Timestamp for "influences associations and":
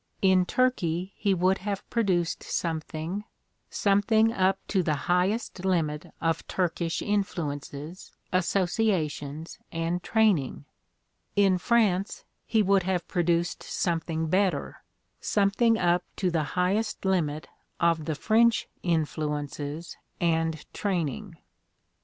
7.03-10.01